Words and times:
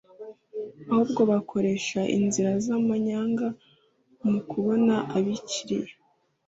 ahubwo 0.91 1.21
“bakoresha 1.31 1.99
inzira 2.17 2.51
z’amanyanga 2.65 3.47
mu 4.29 4.39
kubona 4.49 4.93
abakiliya 5.17 5.93